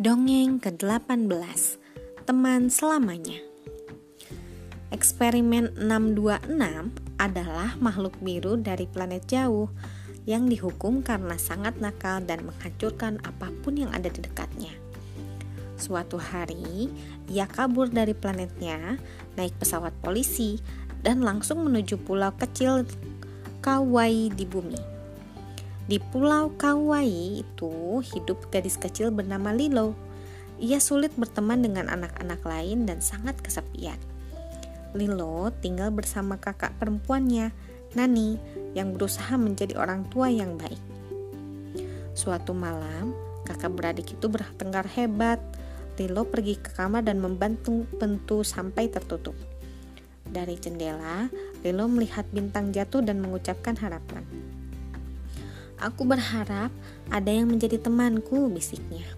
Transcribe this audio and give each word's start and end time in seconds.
Dongeng 0.00 0.64
ke-18 0.64 1.28
Teman 2.24 2.72
selamanya 2.72 3.36
Eksperimen 4.88 5.76
626 5.76 7.20
adalah 7.20 7.76
makhluk 7.84 8.16
biru 8.24 8.56
dari 8.56 8.88
planet 8.88 9.28
jauh 9.28 9.68
yang 10.24 10.48
dihukum 10.48 11.04
karena 11.04 11.36
sangat 11.36 11.76
nakal 11.84 12.24
dan 12.24 12.48
menghancurkan 12.48 13.20
apa 13.28 13.52
pun 13.60 13.76
yang 13.76 13.92
ada 13.92 14.08
di 14.08 14.24
dekatnya. 14.24 14.72
Suatu 15.76 16.16
hari, 16.16 16.88
ia 17.28 17.44
kabur 17.44 17.92
dari 17.92 18.16
planetnya, 18.16 18.96
naik 19.36 19.52
pesawat 19.60 19.92
polisi, 20.00 20.56
dan 21.04 21.20
langsung 21.20 21.60
menuju 21.60 22.00
pulau 22.00 22.32
kecil 22.40 22.88
Kauai 23.60 24.32
di 24.32 24.48
bumi. 24.48 24.99
Di 25.88 25.96
pulau 26.00 26.52
Kauai 26.58 27.40
itu 27.40 28.04
hidup 28.04 28.52
gadis 28.52 28.76
kecil 28.76 29.08
bernama 29.08 29.54
Lilo. 29.54 29.96
Ia 30.60 30.76
sulit 30.76 31.14
berteman 31.16 31.64
dengan 31.64 31.88
anak-anak 31.88 32.44
lain 32.44 32.84
dan 32.84 33.00
sangat 33.00 33.40
kesepian. 33.40 33.96
Lilo 34.92 35.54
tinggal 35.62 35.94
bersama 35.94 36.36
kakak 36.36 36.74
perempuannya, 36.76 37.54
Nani, 37.94 38.36
yang 38.76 38.94
berusaha 38.94 39.34
menjadi 39.40 39.78
orang 39.78 40.06
tua 40.12 40.28
yang 40.28 40.58
baik. 40.60 40.82
Suatu 42.12 42.52
malam, 42.52 43.14
kakak 43.46 43.72
beradik 43.72 44.12
itu 44.12 44.26
bertengkar 44.26 44.84
hebat. 44.94 45.40
Lilo 45.96 46.24
pergi 46.24 46.56
ke 46.56 46.72
kamar 46.74 47.04
dan 47.04 47.20
membantu 47.20 47.84
pintu 48.00 48.40
sampai 48.40 48.88
tertutup. 48.88 49.36
Dari 50.24 50.56
jendela, 50.56 51.28
Lilo 51.60 51.90
melihat 51.90 52.24
bintang 52.30 52.72
jatuh 52.72 53.02
dan 53.02 53.20
mengucapkan 53.20 53.76
harapan. 53.76 54.22
Aku 55.80 56.04
berharap 56.04 56.68
ada 57.08 57.32
yang 57.32 57.48
menjadi 57.48 57.80
temanku, 57.80 58.52
bisiknya. 58.52 59.08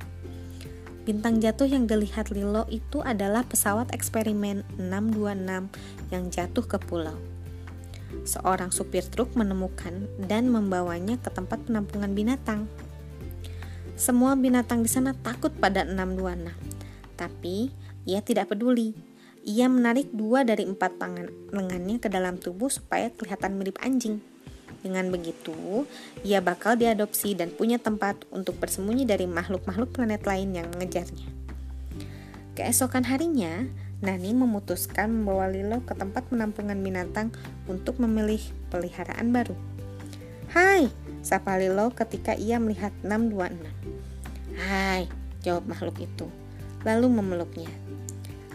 Bintang 1.02 1.42
jatuh 1.42 1.66
yang 1.66 1.90
dilihat 1.90 2.30
Lilo 2.30 2.70
itu 2.70 3.02
adalah 3.02 3.42
pesawat 3.42 3.90
eksperimen 3.90 4.62
626 4.78 6.14
yang 6.14 6.24
jatuh 6.30 6.62
ke 6.62 6.78
pulau. 6.78 7.18
Seorang 8.22 8.70
supir 8.70 9.02
truk 9.10 9.34
menemukan 9.34 10.06
dan 10.22 10.46
membawanya 10.46 11.18
ke 11.18 11.34
tempat 11.34 11.66
penampungan 11.66 12.14
binatang. 12.14 12.70
Semua 13.98 14.38
binatang 14.38 14.86
di 14.86 14.90
sana 14.90 15.10
takut 15.18 15.50
pada 15.58 15.82
626, 15.82 16.54
tapi 17.18 17.74
ia 18.06 18.22
tidak 18.22 18.54
peduli. 18.54 18.94
Ia 19.42 19.66
menarik 19.66 20.14
dua 20.14 20.46
dari 20.46 20.62
empat 20.62 21.02
tangan 21.02 21.26
lengannya 21.50 21.98
ke 21.98 22.06
dalam 22.06 22.38
tubuh 22.38 22.70
supaya 22.70 23.10
kelihatan 23.10 23.58
mirip 23.58 23.74
anjing. 23.82 24.22
Dengan 24.82 25.14
begitu, 25.14 25.86
ia 26.26 26.42
bakal 26.42 26.74
diadopsi 26.74 27.38
dan 27.38 27.54
punya 27.54 27.78
tempat 27.78 28.26
untuk 28.34 28.58
bersembunyi 28.58 29.06
dari 29.06 29.30
makhluk-makhluk 29.30 29.94
planet 29.94 30.26
lain 30.26 30.58
yang 30.58 30.66
mengejarnya. 30.74 31.30
Keesokan 32.58 33.06
harinya, 33.06 33.64
Nani 34.02 34.34
memutuskan 34.34 35.14
membawa 35.14 35.46
Lilo 35.46 35.78
ke 35.86 35.94
tempat 35.94 36.26
penampungan 36.26 36.74
binatang 36.82 37.30
untuk 37.70 38.02
memilih 38.02 38.42
peliharaan 38.74 39.30
baru. 39.30 39.54
Hai, 40.50 40.90
sapa 41.22 41.54
Lilo 41.62 41.94
ketika 41.94 42.34
ia 42.34 42.58
melihat 42.58 42.90
626. 43.06 43.62
Hai, 44.58 45.06
jawab 45.46 45.70
makhluk 45.70 46.02
itu, 46.02 46.26
lalu 46.82 47.06
memeluknya. 47.08 47.70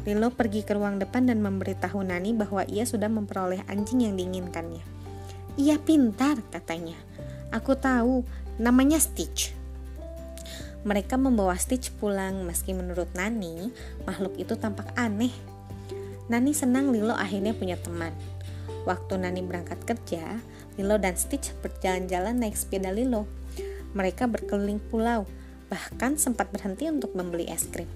Lilo 0.04 0.36
pergi 0.36 0.68
ke 0.68 0.76
ruang 0.76 1.00
depan 1.00 1.32
dan 1.32 1.40
memberitahu 1.40 2.04
Nani 2.04 2.36
bahwa 2.36 2.68
ia 2.68 2.84
sudah 2.84 3.08
memperoleh 3.08 3.64
anjing 3.72 4.04
yang 4.04 4.20
diinginkannya. 4.20 4.97
Ia 5.58 5.82
pintar, 5.82 6.38
katanya. 6.54 6.94
Aku 7.50 7.74
tahu, 7.74 8.22
namanya 8.62 9.02
Stitch. 9.02 9.58
Mereka 10.86 11.18
membawa 11.18 11.58
Stitch 11.58 11.90
pulang 11.98 12.46
meski 12.46 12.78
menurut 12.78 13.10
Nani, 13.18 13.74
makhluk 14.06 14.38
itu 14.38 14.54
tampak 14.54 14.94
aneh. 14.94 15.34
Nani 16.30 16.54
senang 16.54 16.94
Lilo 16.94 17.18
akhirnya 17.18 17.58
punya 17.58 17.74
teman. 17.74 18.14
Waktu 18.86 19.18
Nani 19.18 19.42
berangkat 19.42 19.82
kerja, 19.84 20.38
Lilo 20.78 21.02
dan 21.02 21.18
Stitch 21.18 21.52
berjalan-jalan 21.66 22.38
naik 22.38 22.54
sepeda 22.54 22.94
Lilo. 22.94 23.26
Mereka 23.98 24.30
berkeliling 24.30 24.78
pulau, 24.78 25.26
bahkan 25.74 26.22
sempat 26.22 26.54
berhenti 26.54 26.86
untuk 26.86 27.18
membeli 27.18 27.50
es 27.50 27.66
krim. 27.66 27.90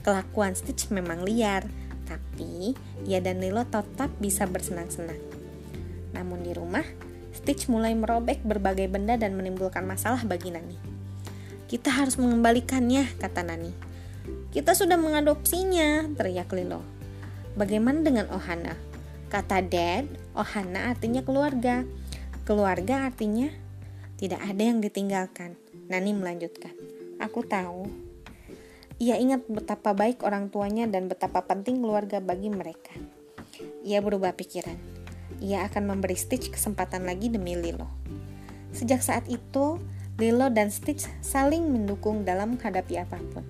Kelakuan 0.00 0.56
Stitch 0.56 0.88
memang 0.88 1.20
liar, 1.20 1.68
tapi 2.08 2.72
ia 3.04 3.20
dan 3.20 3.44
Lilo 3.44 3.68
tetap 3.68 4.08
bisa 4.16 4.48
bersenang-senang. 4.48 5.27
Namun 6.12 6.44
di 6.44 6.52
rumah, 6.56 6.84
Stitch 7.38 7.68
mulai 7.70 7.92
merobek 7.92 8.42
berbagai 8.42 8.88
benda 8.88 9.14
dan 9.14 9.36
menimbulkan 9.36 9.84
masalah 9.84 10.24
bagi 10.24 10.50
Nani. 10.50 10.74
Kita 11.68 11.92
harus 11.92 12.16
mengembalikannya, 12.16 13.06
kata 13.20 13.44
Nani. 13.44 13.72
Kita 14.48 14.72
sudah 14.72 14.96
mengadopsinya, 14.96 16.08
teriak 16.16 16.48
Lilo. 16.56 16.80
Bagaimana 17.54 18.00
dengan 18.00 18.26
Ohana? 18.32 18.74
Kata 19.28 19.60
Dad, 19.60 20.08
Ohana 20.32 20.90
artinya 20.90 21.20
keluarga. 21.20 21.84
Keluarga 22.48 23.04
artinya 23.04 23.52
tidak 24.16 24.40
ada 24.40 24.62
yang 24.64 24.80
ditinggalkan. 24.80 25.60
Nani 25.92 26.16
melanjutkan. 26.16 26.72
Aku 27.20 27.44
tahu. 27.44 27.86
Ia 28.98 29.20
ingat 29.20 29.46
betapa 29.46 29.94
baik 29.94 30.24
orang 30.26 30.48
tuanya 30.50 30.88
dan 30.90 31.06
betapa 31.06 31.44
penting 31.44 31.84
keluarga 31.84 32.18
bagi 32.18 32.50
mereka. 32.50 32.96
Ia 33.86 34.02
berubah 34.02 34.34
pikiran 34.34 34.97
ia 35.38 35.68
akan 35.68 35.94
memberi 35.94 36.16
Stitch 36.16 36.50
kesempatan 36.50 37.04
lagi 37.04 37.28
demi 37.28 37.54
Lilo. 37.54 37.86
Sejak 38.72 39.00
saat 39.00 39.24
itu, 39.28 39.80
Lilo 40.18 40.50
dan 40.50 40.72
Stitch 40.72 41.06
saling 41.22 41.70
mendukung 41.70 42.26
dalam 42.26 42.58
menghadapi 42.58 42.98
apa 42.98 43.20
pun. 43.32 43.46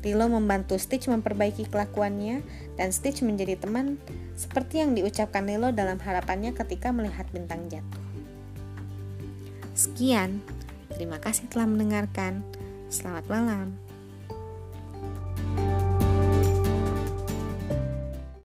Lilo 0.00 0.32
membantu 0.32 0.80
Stitch 0.80 1.12
memperbaiki 1.12 1.68
kelakuannya 1.68 2.40
dan 2.80 2.88
Stitch 2.88 3.20
menjadi 3.20 3.60
teman 3.60 4.00
seperti 4.32 4.80
yang 4.80 4.96
diucapkan 4.96 5.44
Lilo 5.44 5.76
dalam 5.76 6.00
harapannya 6.00 6.56
ketika 6.56 6.88
melihat 6.88 7.28
bintang 7.28 7.68
jatuh. 7.68 8.04
Sekian, 9.76 10.40
terima 10.96 11.20
kasih 11.20 11.52
telah 11.52 11.68
mendengarkan. 11.68 12.40
Selamat 12.88 13.28
malam. 13.28 13.89